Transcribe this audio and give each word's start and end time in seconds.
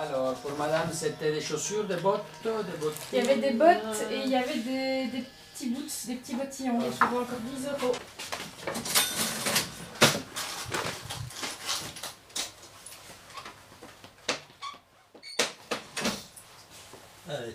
Alors, 0.00 0.34
pour 0.34 0.56
madame, 0.56 0.88
c'était 0.92 1.32
des 1.32 1.40
chaussures, 1.40 1.84
des 1.84 1.96
bottes, 1.96 2.22
des 2.44 2.50
bottes. 2.80 2.94
Il 3.12 3.18
y 3.18 3.20
avait 3.20 3.36
des 3.36 3.50
bottes 3.50 4.06
et 4.10 4.20
il 4.24 4.30
y 4.30 4.36
avait 4.36 4.58
des, 4.58 5.06
des 5.08 5.24
petits 5.52 5.70
boots, 5.70 6.06
des 6.06 6.14
petits 6.14 6.34
bottillons. 6.34 6.80
Souvent 6.92 7.22
encore 7.22 7.40
10 7.56 7.66
euros. 7.66 7.94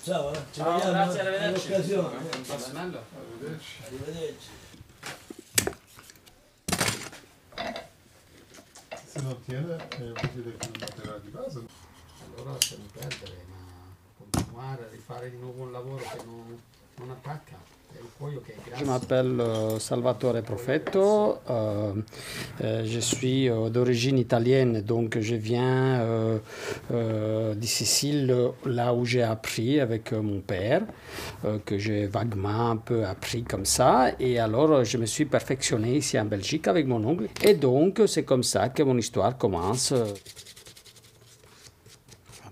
Ciao, 0.04 0.34
eh. 0.34 0.36
ci 0.52 0.60
Ciao, 0.60 0.74
vediamo 0.74 0.92
grazie, 0.94 1.20
arrivederci. 1.22 1.68
all'occasione. 1.68 2.18
Bello. 2.72 3.04
Arrivederci. 3.86 4.50
Se 9.06 9.22
non 9.22 9.42
tiene, 9.44 9.88
eh, 9.90 10.04
non 10.04 10.72
metterà 10.80 11.18
di 11.20 11.30
base. 11.30 11.62
Allora 12.36 12.52
lasciamo 12.52 12.84
perdere, 12.92 13.46
ma 13.50 13.56
continuare 14.18 14.86
a 14.86 14.90
rifare 14.90 15.30
di 15.30 15.38
nuovo 15.38 15.64
un 15.64 15.72
lavoro 15.72 16.04
che 16.04 16.24
non, 16.26 16.60
non 16.96 17.10
attacca. 17.12 17.56
Je 18.78 18.86
m'appelle 18.86 19.40
euh, 19.40 19.80
Salvatore 19.80 20.42
Profetto, 20.42 21.40
euh, 21.50 21.94
euh, 22.62 22.84
je 22.86 23.00
suis 23.00 23.50
d'origine 23.70 24.18
italienne, 24.18 24.82
donc 24.82 25.20
je 25.20 25.36
viens 25.36 26.40
de 26.90 27.66
Sicile, 27.66 28.52
là 28.66 28.94
où 28.94 29.06
j'ai 29.06 29.24
appris 29.24 29.80
avec 29.80 30.12
mon 30.12 30.42
père, 30.42 30.84
que 31.66 31.78
j'ai 31.78 32.06
vaguement 32.08 32.72
un 32.72 32.78
peu 32.78 33.06
appris 33.06 33.44
comme 33.44 33.66
ça, 33.66 34.12
et 34.20 34.40
alors 34.40 34.84
je 34.84 34.98
me 34.98 35.06
suis 35.06 35.26
perfectionné 35.26 35.98
ici 35.98 36.20
en 36.20 36.26
Belgique 36.26 36.68
avec 36.68 36.88
mon 36.88 37.04
oncle, 37.06 37.28
et 37.44 37.56
donc 37.56 38.02
c'est 38.08 38.24
comme 38.24 38.44
ça 38.44 38.70
que 38.70 38.84
mon 38.84 38.98
histoire 38.98 39.38
commence. 39.38 39.94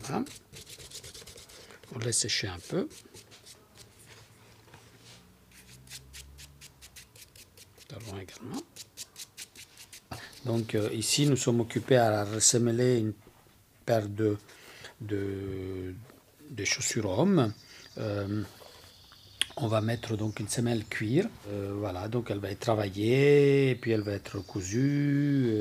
Voilà. 0.01 0.23
On 1.95 1.99
laisse 1.99 2.19
sécher 2.19 2.47
un 2.47 2.59
peu. 2.69 2.87
Donc 10.45 10.75
euh, 10.75 10.89
ici, 10.93 11.27
nous 11.27 11.35
sommes 11.35 11.59
occupés 11.59 11.97
à 11.97 12.23
ressemeler 12.25 12.99
une 12.99 13.13
paire 13.85 14.07
de, 14.07 14.37
de, 15.01 15.93
chaussures 16.63 17.17
hommes. 17.19 17.53
Euh, 17.97 18.43
on 19.57 19.67
va 19.67 19.81
mettre 19.81 20.15
donc 20.15 20.39
une 20.39 20.47
semelle 20.47 20.85
cuir. 20.85 21.27
Euh, 21.49 21.73
voilà, 21.77 22.07
donc 22.07 22.31
elle 22.31 22.39
va 22.39 22.49
être 22.49 22.59
travaillée, 22.59 23.71
et 23.71 23.75
puis 23.75 23.91
elle 23.91 24.01
va 24.01 24.13
être 24.13 24.39
cousue, 24.39 25.53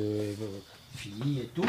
finie 0.97 1.41
et 1.41 1.51
tout. 1.55 1.67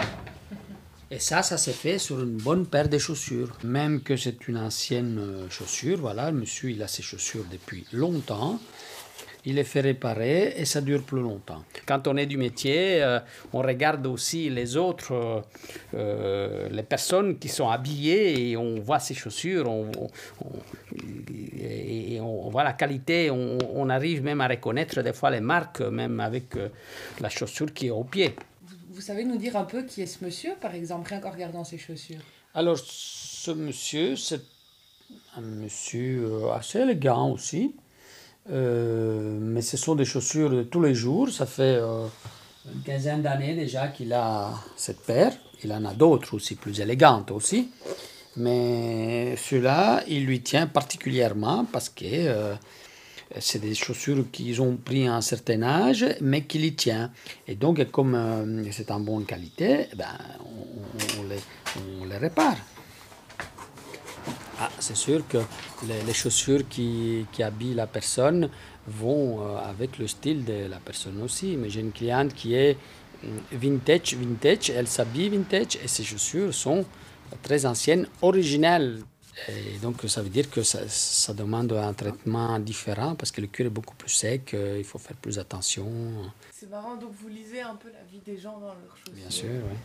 Et 1.10 1.20
ça, 1.20 1.44
ça 1.44 1.58
s'est 1.58 1.74
fait 1.74 1.98
sur 2.00 2.22
une 2.22 2.38
bonne 2.38 2.66
paire 2.66 2.88
de 2.88 2.98
chaussures. 2.98 3.58
Même 3.66 4.02
que 4.02 4.16
c'est 4.16 4.48
une 4.48 4.58
ancienne 4.58 5.50
chaussure, 5.50 5.98
voilà, 5.98 6.32
monsieur, 6.32 6.70
il 6.72 6.82
a 6.82 6.88
ses 6.88 7.02
chaussures 7.02 7.44
depuis 7.52 7.86
longtemps. 7.92 8.62
Il 9.46 9.56
les 9.56 9.64
fait 9.64 9.82
réparer 9.82 10.54
et 10.58 10.66
ça 10.66 10.82
dure 10.82 11.02
plus 11.04 11.20
longtemps. 11.22 11.64
Quand 11.88 12.08
on 12.08 12.16
est 12.18 12.28
du 12.28 12.38
métier, 12.38 13.02
euh, 13.02 13.20
on 13.54 13.62
regarde 13.62 14.06
aussi 14.06 14.50
les 14.50 14.78
autres, 14.78 15.14
euh, 15.14 15.42
euh, 15.96 16.70
les 16.70 16.84
personnes 16.84 17.40
qui 17.40 17.50
sont 17.50 17.70
habillées 17.70 18.50
et 18.52 18.58
on 18.58 18.80
voit 18.80 19.00
ces 19.00 19.14
chaussures, 19.16 19.68
on, 19.68 19.92
on- 19.98 20.10
on- 20.46 20.60
et 21.60 22.20
on 22.22 22.50
voit 22.50 22.64
la 22.64 22.74
qualité, 22.74 23.32
on, 23.32 23.58
on 23.74 23.90
arrive 23.90 24.22
même 24.24 24.42
à 24.42 24.48
reconnaître 24.48 25.02
des 25.02 25.14
fois 25.14 25.32
les 25.32 25.40
marques, 25.42 25.82
même 25.82 26.20
avec 26.20 26.56
euh, 26.56 26.70
la 27.20 27.30
chaussure 27.30 27.74
qui 27.74 27.88
est 27.88 27.92
au 27.92 28.04
pied. 28.04 28.36
Vous, 28.64 28.76
vous 28.96 29.02
savez 29.02 29.24
nous 29.24 29.38
dire 29.38 29.56
un 29.56 29.64
peu 29.64 29.84
qui 29.84 30.02
est 30.02 30.06
ce 30.06 30.24
monsieur, 30.24 30.52
par 30.60 30.76
exemple, 30.76 31.10
rien 31.10 31.20
qu'en 31.20 31.32
regardant 31.32 31.64
ses 31.64 31.78
chaussures? 31.78 32.22
Alors, 32.54 32.78
ce 32.78 33.52
monsieur, 33.52 34.16
c'est 34.16 34.42
un 35.38 35.42
monsieur 35.42 36.28
assez 36.54 36.80
élégant 36.80 37.32
aussi. 37.32 37.74
Euh, 38.50 39.38
mais 39.40 39.62
ce 39.62 39.78
sont 39.78 39.96
des 39.96 40.06
chaussures 40.06 40.50
de 40.50 40.64
tous 40.64 40.82
les 40.82 40.96
jours. 40.96 41.30
Ça 41.30 41.46
fait 41.46 41.78
euh, 41.80 42.08
une 42.74 42.82
quinzaine 42.82 43.22
d'années 43.22 43.54
déjà 43.54 43.88
qu'il 43.88 44.14
a 44.14 44.52
cette 44.76 45.02
paire. 45.02 45.34
Il 45.64 45.72
en 45.74 45.86
a 45.86 45.94
d'autres 45.94 46.34
aussi, 46.34 46.56
plus 46.56 46.80
élégantes 46.80 47.32
aussi. 47.32 47.70
Mais 48.38 49.36
celui-là, 49.36 50.04
il 50.08 50.26
lui 50.26 50.42
tient 50.42 50.66
particulièrement 50.66 51.66
parce 51.72 51.90
que 51.90 52.06
euh, 52.06 52.56
c'est 53.40 53.60
des 53.60 53.76
chaussures 53.76 54.26
qu'ils 54.32 54.62
ont 54.62 54.76
pris 54.76 55.08
à 55.08 55.16
un 55.16 55.22
certain 55.22 55.62
âge, 55.62 56.06
mais 56.20 56.44
qu'il 56.44 56.66
y 56.66 56.74
tient. 56.74 57.12
Et 57.48 57.56
donc, 57.56 57.90
comme 57.92 58.66
c'est 58.72 58.92
en 58.92 59.00
bonne 59.00 59.26
qualité, 59.26 59.88
eh 59.92 59.96
ben, 59.96 60.18
on 61.20 62.06
les 62.06 62.18
répare. 62.18 62.58
C'est 64.82 64.98
sûr 64.98 65.28
que 65.28 65.38
les, 65.88 66.02
les 66.08 66.14
chaussures 66.14 66.68
qui, 66.68 67.26
qui 67.32 67.44
habillent 67.44 67.76
la 67.76 67.88
personne 67.88 68.50
vont 68.88 69.42
euh, 69.42 69.58
avec 69.58 69.98
le 70.00 70.08
style 70.08 70.44
de 70.44 70.68
la 70.68 70.80
personne 70.80 71.22
aussi. 71.22 71.56
Mais 71.58 71.70
j'ai 71.70 71.82
une 71.82 71.92
cliente 71.92 72.34
qui 72.34 72.56
est 72.56 72.78
hum, 73.24 73.40
vintage, 73.52 74.16
vintage, 74.16 74.70
elle 74.72 74.88
s'habille 74.88 75.30
vintage 75.30 75.78
et 75.84 75.88
ses 75.88 76.04
chaussures 76.04 76.54
sont 76.54 76.84
très 77.44 77.66
anciennes, 77.66 78.08
originales. 78.22 79.00
Et 79.48 79.78
donc 79.82 80.02
ça 80.08 80.22
veut 80.22 80.30
dire 80.30 80.50
que 80.50 80.62
ça, 80.62 80.80
ça 80.88 81.34
demande 81.34 81.72
un 81.72 81.94
traitement 81.94 82.60
différent 82.60 83.16
parce 83.16 83.32
que 83.32 83.40
le 83.42 83.48
cuir 83.48 83.68
est 83.68 83.70
beaucoup 83.70 83.96
plus 83.96 84.10
sec, 84.10 84.54
euh, 84.54 84.76
il 84.78 84.84
faut 84.84 85.00
faire 85.00 85.16
plus 85.16 85.40
attention. 85.40 85.88
C'est 86.52 86.70
marrant, 86.70 86.96
donc 86.98 87.12
vous 87.22 87.30
lisez 87.30 87.62
un 87.62 87.76
peu 87.76 87.90
la 87.92 88.04
vie 88.12 88.20
des 88.26 88.38
gens 88.38 88.60
dans 88.60 88.74
leurs 88.74 88.98
chaussures. 88.98 89.14
Bien 89.16 89.30
sûr, 89.30 89.50
oui. 89.50 89.78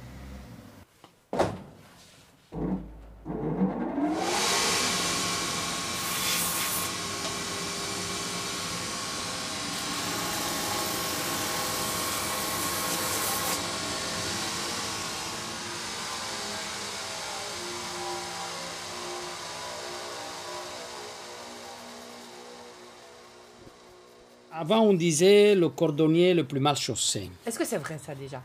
Avant, 24.58 24.80
on 24.80 24.94
disait 24.94 25.54
le 25.54 25.68
cordonnier 25.68 26.32
le 26.32 26.44
plus 26.44 26.60
mal 26.60 26.76
chaussé. 26.76 27.30
Est-ce 27.46 27.58
que 27.58 27.66
c'est 27.66 27.76
vrai 27.76 27.98
ça 28.02 28.14
déjà? 28.14 28.42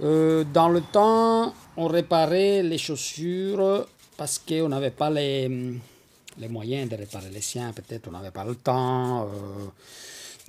Euh, 0.00 0.42
dans 0.54 0.70
le 0.70 0.80
temps, 0.80 1.52
on 1.76 1.86
réparait 1.86 2.62
les 2.62 2.78
chaussures 2.78 3.86
parce 4.16 4.38
qu'on 4.38 4.70
n'avait 4.70 4.90
pas 4.90 5.10
les, 5.10 5.50
les 6.38 6.48
moyens 6.48 6.88
de 6.88 6.96
réparer 6.96 7.28
les 7.28 7.42
siens. 7.42 7.74
Peut-être 7.74 8.08
on 8.08 8.12
n'avait 8.12 8.30
pas 8.30 8.46
le 8.46 8.54
temps. 8.54 9.24
euh, 9.24 9.66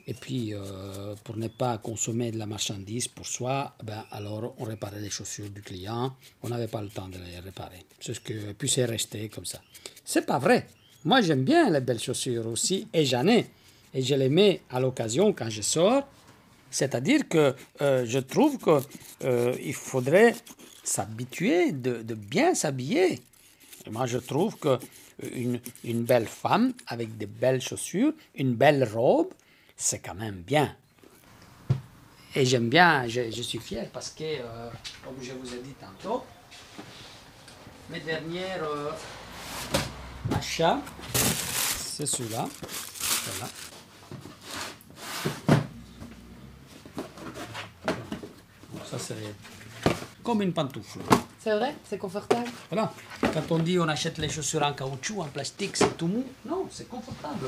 et 0.08 0.14
puis, 0.14 0.54
euh, 0.54 1.16
pour 1.26 1.36
ne 1.36 1.50
pas 1.50 1.78
consommer 1.80 2.32
de 2.32 2.38
la 2.38 2.46
marchandise 2.46 3.10
pour 3.10 3.26
soi, 3.26 3.74
ben, 3.84 4.06
alors 4.12 4.54
on 4.60 4.64
réparait 4.64 5.02
les 5.02 5.10
chaussures 5.10 5.50
du 5.50 5.62
client. 5.62 6.16
On 6.42 6.48
n'avait 6.48 6.70
pas 6.70 6.82
le 6.82 6.88
temps 6.88 7.10
de 7.10 7.18
les 7.18 7.40
réparer. 7.44 7.86
C'est 8.00 8.14
ce 8.14 8.22
que, 8.22 8.54
puis 8.54 8.70
c'est 8.70 8.86
resté 8.86 9.28
comme 9.28 9.46
ça. 9.46 9.60
C'est 10.06 10.26
pas 10.26 10.40
vrai. 10.40 10.68
Moi, 11.04 11.20
j'aime 11.20 11.44
bien 11.44 11.70
les 11.70 11.82
belles 11.82 12.00
chaussures 12.00 12.48
aussi, 12.48 12.88
et 12.94 13.04
j'en 13.04 13.28
ai. 13.28 13.48
Et 13.94 14.02
je 14.02 14.16
les 14.16 14.30
mets 14.30 14.62
à 14.70 14.80
l'occasion 14.80 15.34
quand 15.34 15.50
je 15.50 15.62
sors. 15.62 16.08
C'est-à-dire 16.70 17.28
que 17.30 17.56
euh, 17.82 18.06
je 18.06 18.20
trouve 18.20 18.58
qu'il 18.58 19.74
faudrait 19.74 20.36
s'habituer 20.84 21.72
de, 21.72 22.14
bien 22.14 22.54
s'habiller. 22.54 23.22
Moi, 23.90 24.06
je 24.06 24.18
trouve 24.18 24.58
que 24.58 24.78
une, 25.34 25.60
une 25.84 26.04
belle 26.04 26.28
femme 26.28 26.74
avec 26.88 27.18
de 27.18 27.26
belles 27.26 27.62
chaussures, 27.62 28.14
une 28.36 28.54
belle 28.54 28.84
robe, 28.84 29.30
c'est 29.76 30.00
quand 30.00 30.16
même 30.16 30.42
bien. 30.46 30.76
Et 32.36 32.46
j'aime 32.46 32.70
bien, 32.70 33.08
je, 33.08 33.42
suis 33.42 33.60
fier 33.60 33.90
parce 33.92 34.12
que, 34.12 34.24
euh, 34.24 34.70
comme 35.04 35.16
je 35.22 35.32
vous 35.34 35.54
ai 35.56 35.60
dit 35.60 35.74
tantôt, 35.80 36.24
mes 37.90 38.00
derniers 38.00 38.60
euh, 38.62 38.92
achats, 40.36 40.80
c'est 41.16 42.06
celui-là. 42.06 42.48
Voilà. 43.26 43.52
Ça, 48.90 48.98
c'est 48.98 49.16
comme 50.24 50.42
une 50.42 50.54
pantoufle. 50.54 51.00
C'est 51.40 51.56
vrai? 51.56 51.76
C'est 51.90 51.98
confortable? 51.98 52.48
Voilà. 52.70 52.94
Quand 53.34 53.52
on 53.52 53.60
dit 53.60 53.78
on 53.80 53.88
achète 53.88 54.18
les 54.18 54.30
chaussures 54.30 54.64
en 54.64 54.74
caoutchouc, 54.74 55.22
en 55.22 55.26
plastique, 55.26 55.76
c'est 55.76 55.98
tout 55.98 56.08
mou. 56.08 56.24
Non, 56.46 56.68
c'est 56.72 56.88
confortable. 56.88 57.48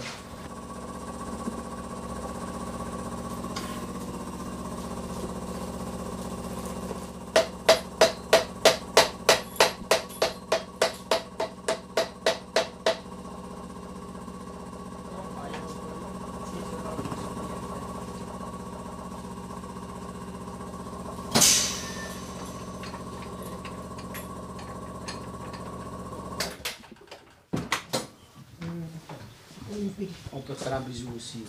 oui. 29.68 29.68
On 30.33 30.39
peut 30.39 30.53
faire 30.53 30.73
un 30.75 30.79
bisou 30.81 31.09
aussi. 31.15 31.43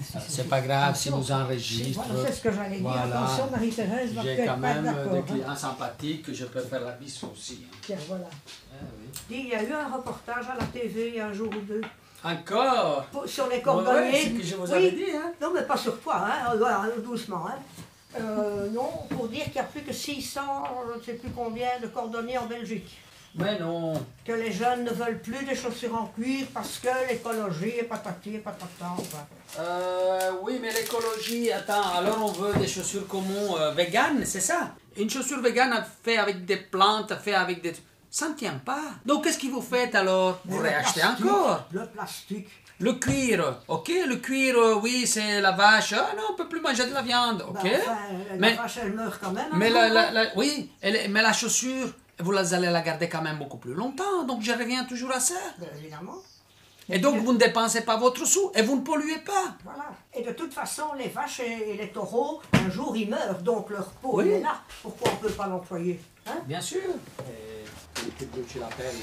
Si 0.00 0.12
Ah, 0.14 0.20
C'est 0.26 0.48
pas 0.48 0.60
grave 0.62 0.96
si 0.96 1.08
Attention, 1.08 1.36
nous 1.36 1.42
enregistre. 1.44 2.02
Voilà, 2.08 2.26
c'est 2.28 2.34
ce 2.36 2.40
que 2.42 2.50
j'allais 2.52 2.78
dire. 2.78 2.88
Voilà. 2.88 3.02
Attention, 3.24 3.50
Marie-Thérèse 3.50 4.12
va 4.14 4.22
J'ai 4.22 4.44
quand 4.46 4.56
même 4.56 4.86
euh, 4.86 5.06
des 5.12 5.18
hein. 5.18 5.22
clients 5.26 5.56
sympathiques 5.56 6.22
que 6.22 6.32
je 6.32 6.44
peux 6.46 6.60
faire 6.62 6.80
la 6.80 6.92
bisou 6.92 7.28
aussi. 7.32 7.58
hein. 7.64 7.76
Tiens, 7.82 7.96
voilà. 8.08 8.24
Ah 8.72 8.76
oui. 8.98 9.06
Dis, 9.28 9.42
il 9.44 9.48
y 9.48 9.54
a 9.54 9.62
eu 9.62 9.72
un 9.72 9.94
reportage 9.94 10.46
à 10.48 10.56
la 10.58 10.64
TV 10.66 11.08
il 11.08 11.14
y 11.16 11.20
a 11.20 11.26
un 11.26 11.32
jour 11.32 11.48
ou 11.54 11.60
deux 11.60 11.82
Encore? 12.24 13.04
Pour- 13.12 13.28
sur 13.28 13.46
les 13.48 13.56
Ouais, 13.56 13.62
cordonniers. 13.62 14.12
c'est 14.12 14.28
ce 14.30 14.34
que 14.34 14.42
je 14.42 14.54
vous 14.56 14.66
Oui. 14.66 14.72
avais 14.72 14.90
dit. 14.92 15.10
Hein. 15.14 15.32
Non, 15.42 15.50
mais 15.54 15.62
pas 15.62 15.76
sur 15.76 16.00
toi, 16.00 16.24
hein. 16.26 16.54
Voilà, 16.56 16.84
doucement. 17.04 17.46
Hein. 17.48 17.58
Euh, 18.18 18.70
non, 18.70 18.88
pour 19.10 19.28
dire 19.28 19.44
qu'il 19.44 19.56
y 19.56 19.58
a 19.58 19.64
plus 19.64 19.82
que 19.82 19.92
600, 19.92 20.40
je 20.94 20.98
ne 20.98 21.02
sais 21.04 21.14
plus 21.14 21.30
combien, 21.30 21.68
de 21.82 21.86
cordonniers 21.88 22.38
en 22.38 22.46
Belgique. 22.46 22.96
Mais 23.34 23.58
non. 23.58 23.94
Que 24.26 24.32
les 24.32 24.52
jeunes 24.52 24.84
ne 24.84 24.90
veulent 24.90 25.20
plus 25.20 25.44
des 25.44 25.54
chaussures 25.54 25.94
en 25.94 26.06
cuir 26.06 26.46
parce 26.52 26.78
que 26.78 26.88
l'écologie 27.08 27.76
est 27.80 27.84
patati 27.84 28.34
et 28.34 28.38
patata. 28.38 28.66
enfin. 28.98 29.26
Euh, 29.58 30.32
oui, 30.42 30.58
mais 30.60 30.72
l'écologie, 30.72 31.50
attends, 31.52 31.94
alors 31.96 32.18
on 32.24 32.32
veut 32.32 32.54
des 32.58 32.66
chaussures 32.68 33.06
communes 33.06 33.54
euh, 33.58 33.70
véganes, 33.72 34.24
c'est 34.24 34.40
ça? 34.40 34.74
Une 34.96 35.08
chaussure 35.08 35.40
végane 35.40 35.84
fait 36.04 36.18
avec 36.18 36.44
des 36.44 36.56
plantes, 36.56 37.14
fait 37.22 37.34
avec 37.34 37.62
des... 37.62 37.72
Ça 38.10 38.28
ne 38.28 38.34
tient 38.34 38.60
pas. 38.64 38.82
Donc 39.06 39.24
qu'est-ce 39.24 39.38
que 39.38 39.46
vous 39.46 39.62
faites 39.62 39.94
alors? 39.94 40.40
Vous 40.44 40.58
réachetez 40.58 41.02
encore? 41.02 41.66
Le 41.72 41.86
plastique. 41.86 42.48
Le 42.80 42.94
cuir, 42.94 43.60
ok, 43.68 43.90
le 44.08 44.16
cuir, 44.16 44.56
euh, 44.58 44.74
oui, 44.82 45.06
c'est 45.06 45.40
la 45.40 45.52
vache. 45.52 45.92
Ah 45.94 46.10
non, 46.16 46.24
on 46.32 46.34
peut 46.34 46.48
plus 46.48 46.60
manger 46.60 46.84
de 46.86 46.92
la 46.92 47.00
viande, 47.02 47.42
ok 47.48 47.62
Ben, 47.62 47.80
enfin, 47.80 47.96
la 48.30 48.36
Mais- 48.36 48.54
vache, 48.54 48.78
elle 48.82 48.92
meurt 48.92 49.20
quand 49.22 49.30
même. 49.30 49.46
Mais 49.54 49.70
la, 49.70 49.88
la- 49.88 50.08
hein. 50.08 50.12
la- 50.12 50.36
oui, 50.36 50.70
elle 50.80 51.10
mais 51.10 51.22
la 51.22 51.32
chaussure, 51.32 51.88
vous 52.20 52.32
allez 52.54 52.70
la 52.70 52.80
garder 52.82 53.08
quand 53.08 53.22
même 53.22 53.38
beaucoup 53.38 53.58
plus 53.58 53.74
longtemps, 53.74 54.24
donc 54.24 54.42
je 54.42 54.52
reviens 54.52 54.84
toujours 54.84 55.12
à 55.12 55.20
ça. 55.20 55.34
Évidemment. 55.78 56.16
Et 56.88 56.98
donc 56.98 57.16
vous 57.18 57.32
ne 57.32 57.38
dépensez 57.38 57.82
pas 57.82 57.96
votre 57.96 58.24
sou 58.26 58.50
et 58.54 58.62
vous 58.62 58.76
ne 58.76 58.80
polluez 58.82 59.18
pas. 59.18 59.54
Voilà. 59.64 59.84
Et 60.12 60.22
de 60.22 60.32
toute 60.32 60.52
façon, 60.52 60.92
les 60.98 61.08
vaches 61.08 61.40
et, 61.40 61.70
et 61.70 61.76
les 61.76 61.88
taureaux, 61.90 62.42
un 62.52 62.68
jour, 62.70 62.96
ils 62.96 63.08
meurent, 63.08 63.40
donc 63.42 63.70
leur 63.70 63.86
peau, 63.92 64.18
Oui. 64.18 64.24
elle 64.26 64.32
est 64.32 64.40
là. 64.40 64.60
Pourquoi 64.82 65.10
on 65.10 65.14
ne 65.22 65.28
peut 65.28 65.34
pas 65.34 65.46
l'employer 65.46 66.00
hein? 66.26 66.34
Bien 66.46 66.60
sûr. 66.60 66.80
Et 67.20 68.10
que 68.18 68.24
Dieu 68.24 68.44
tu 68.48 68.58
l'appelles. 68.58 68.94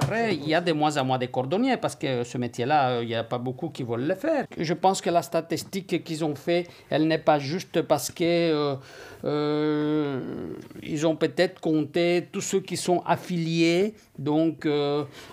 Après, 0.00 0.34
il 0.34 0.48
y 0.48 0.54
a 0.54 0.60
de 0.60 0.72
moins 0.72 0.96
en 0.96 1.04
moins 1.04 1.18
de 1.18 1.26
cordonniers 1.26 1.76
parce 1.76 1.96
que 1.96 2.24
ce 2.24 2.38
métier-là, 2.38 2.90
euh, 2.90 3.02
il 3.02 3.08
n'y 3.08 3.14
a 3.14 3.24
pas 3.24 3.38
beaucoup 3.38 3.68
qui 3.70 3.82
veulent 3.82 4.06
le 4.06 4.14
faire. 4.14 4.46
Je 4.56 4.74
pense 4.74 5.00
que 5.00 5.10
la 5.10 5.22
statistique 5.22 6.02
qu'ils 6.04 6.24
ont 6.24 6.34
fait, 6.34 6.66
elle 6.90 7.06
n'est 7.06 7.18
pas 7.18 7.38
juste 7.38 7.82
parce 7.82 8.10
que 8.10 8.24
euh, 8.24 8.76
euh, 9.24 10.20
ils 10.82 11.06
ont 11.06 11.16
peut-être 11.16 11.60
compté 11.60 12.28
tous 12.32 12.40
ceux 12.40 12.60
qui 12.60 12.76
sont 12.76 13.02
affiliés 13.06 13.94
donc 14.18 14.68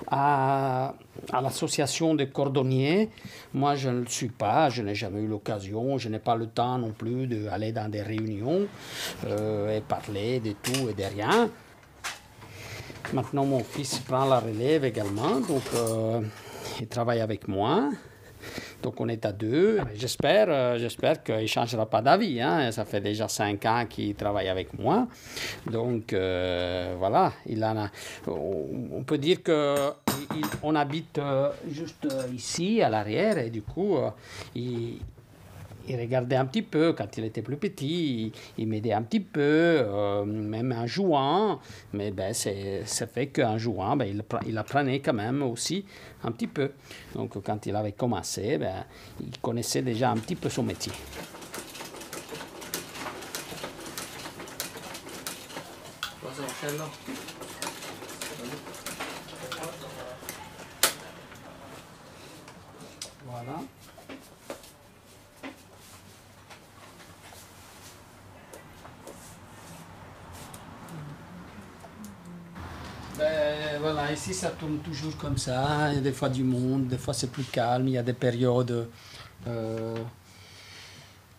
à, 0.07 0.93
à 1.31 1.41
l'association 1.41 2.15
des 2.15 2.29
cordonniers. 2.29 3.09
Moi, 3.53 3.75
je 3.75 3.89
ne 3.89 4.01
le 4.01 4.07
suis 4.07 4.29
pas, 4.29 4.69
je 4.69 4.81
n'ai 4.81 4.95
jamais 4.95 5.21
eu 5.21 5.27
l'occasion, 5.27 5.97
je 5.97 6.09
n'ai 6.09 6.19
pas 6.19 6.35
le 6.35 6.47
temps 6.47 6.77
non 6.77 6.91
plus 6.91 7.27
d'aller 7.27 7.71
dans 7.71 7.89
des 7.89 8.01
réunions 8.01 8.67
et 9.27 9.81
parler 9.87 10.39
de 10.39 10.53
tout 10.63 10.89
et 10.89 10.93
de 10.93 11.03
rien. 11.03 11.49
Maintenant, 13.11 13.43
mon 13.45 13.63
fils 13.63 13.97
prend 13.99 14.25
la 14.25 14.39
relève 14.39 14.85
également, 14.85 15.39
donc 15.39 15.63
euh, 15.73 16.21
il 16.79 16.87
travaille 16.87 17.21
avec 17.21 17.47
moi. 17.47 17.89
Donc 18.83 19.01
on 19.01 19.09
est 19.09 19.25
à 19.25 19.31
deux. 19.31 19.79
J'espère, 19.95 20.45
euh, 20.49 20.77
j'espère 20.77 21.23
qu'il 21.23 21.35
ne 21.35 21.47
changera 21.47 21.87
pas 21.87 22.01
d'avis. 22.03 22.39
hein. 22.39 22.71
Ça 22.71 22.85
fait 22.85 23.01
déjà 23.01 23.27
cinq 23.27 23.65
ans 23.65 23.85
qu'il 23.89 24.13
travaille 24.13 24.47
avec 24.47 24.77
moi. 24.77 25.07
Donc 25.69 26.13
euh, 26.13 26.95
voilà, 26.99 27.33
il 27.47 27.63
a, 27.63 27.89
on 28.27 29.03
peut 29.03 29.17
dire 29.17 29.39
qu'on 29.43 30.75
habite 30.75 31.19
juste 31.69 32.07
ici, 32.33 32.81
à 32.81 32.89
l'arrière, 32.89 33.39
et 33.39 33.49
du 33.49 33.63
coup, 33.63 33.97
il, 34.55 34.99
il 35.89 35.99
regardait 35.99 36.35
un 36.35 36.45
petit 36.45 36.61
peu 36.61 36.93
quand 36.93 37.17
il 37.17 37.25
était 37.25 37.41
plus 37.41 37.57
petit, 37.57 38.31
il, 38.57 38.67
m'aidait 38.67 38.93
un 38.93 39.01
petit 39.01 39.19
peu, 39.19 39.41
euh, 39.41 40.23
même 40.23 40.71
en 40.71 40.85
jouant, 40.85 41.59
mais 41.93 42.11
ben, 42.11 42.33
ça 42.33 43.07
fait 43.07 43.27
qu'en 43.27 43.57
jouant, 43.57 43.97
ben, 43.97 44.05
il, 44.05 44.23
il 44.47 44.57
apprenait 44.57 44.99
quand 44.99 45.13
même 45.13 45.41
aussi 45.41 45.85
un 46.23 46.31
petit 46.31 46.47
peu. 46.47 46.71
Donc 47.15 47.41
quand 47.43 47.65
il 47.65 47.75
avait 47.75 47.93
commencé, 47.93 48.57
ben, 48.57 48.85
il 49.19 49.37
connaissait 49.39 49.81
déjà 49.81 50.11
un 50.11 50.17
petit 50.17 50.35
peu 50.35 50.49
son 50.49 50.63
métier. 50.63 50.93
Voilà. 63.25 63.59
Ben, 73.19 73.79
voilà, 73.81 74.11
ici 74.13 74.33
ça 74.33 74.49
tourne 74.51 74.77
toujours 74.79 75.15
comme 75.17 75.37
ça. 75.37 75.89
Il 75.91 75.95
y 75.95 75.97
a 75.97 76.01
des 76.01 76.11
fois 76.13 76.29
du 76.29 76.43
monde, 76.43 76.87
des 76.87 76.97
fois 76.97 77.13
c'est 77.13 77.29
plus 77.31 77.43
calme. 77.43 77.87
Il 77.87 77.93
y 77.93 77.97
a 77.97 78.03
des 78.03 78.13
périodes 78.13 78.87
euh, 79.47 79.95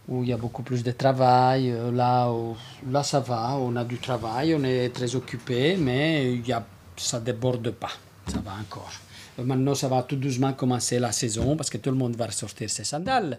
où 0.08 0.22
il 0.22 0.28
y 0.28 0.32
a 0.32 0.36
beaucoup 0.36 0.62
plus 0.62 0.82
de 0.82 0.92
travail. 0.92 1.70
Euh, 1.70 1.90
Là, 1.90 2.30
où- 2.30 2.56
là 2.90 3.02
ça 3.02 3.20
va, 3.20 3.52
on 3.56 3.74
a 3.76 3.84
du 3.84 3.98
travail, 3.98 4.54
on 4.54 4.62
est 4.64 4.90
très 4.94 5.14
occupé, 5.16 5.76
mais 5.78 6.32
il 6.34 6.46
y 6.46 6.52
a, 6.52 6.64
ça 6.96 7.18
déborde 7.20 7.70
pas. 7.70 7.92
Ça 8.28 8.38
va 8.44 8.52
encore. 8.60 8.92
Euh, 9.38 9.44
Maintenant, 9.44 9.74
ça 9.74 9.88
va 9.88 10.02
tout 10.02 10.16
doucement 10.16 10.52
commencer 10.52 10.98
la 10.98 11.12
saison 11.12 11.56
parce 11.56 11.70
que 11.70 11.78
tout 11.78 11.90
le 11.90 11.96
monde 11.96 12.14
va 12.16 12.26
ressortir 12.26 12.68
ses 12.68 12.84
sandales 12.84 13.38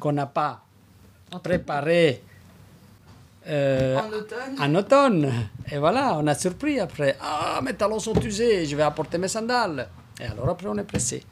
qu'on 0.00 0.12
n'a 0.12 0.26
pas 0.26 0.64
préparées. 1.42 2.22
Euh, 3.48 3.98
En 3.98 4.12
automne. 4.12 4.56
en 4.60 4.74
automne. 4.74 5.32
Et 5.70 5.78
voilà, 5.78 6.14
on 6.16 6.26
a 6.26 6.34
surpris 6.34 6.78
après. 6.80 7.16
Ah, 7.20 7.60
mes 7.62 7.74
talons 7.74 7.98
sont 7.98 8.14
usés, 8.20 8.66
je 8.66 8.76
vais 8.76 8.82
apporter 8.82 9.18
mes 9.18 9.28
sandales. 9.28 9.88
Et 10.20 10.26
alors 10.26 10.48
après, 10.50 10.66
on 10.68 10.76
est 10.78 10.84
pressé. 10.84 11.24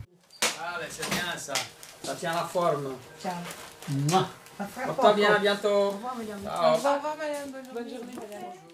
Allez, 0.42 0.87
c'est 0.90 1.08
bien 1.11 1.37
ça. 1.37 1.54
Ça 2.02 2.14
tient 2.14 2.32
la 2.35 2.44
forme. 2.44 2.94
Tiens, 3.18 3.30
Mouah. 3.88 4.28
Porte-toi 4.87 5.12
bien, 5.14 5.35
à 5.35 5.38
bientôt. 5.38 5.68
Au 5.68 5.90
revoir, 5.90 6.16
madame. 6.16 6.40
Ciao. 6.44 6.73
Au 6.73 6.76
revoir, 6.76 7.16
madame. 7.18 7.62
Bonne 7.75 7.88
journée. 7.88 8.65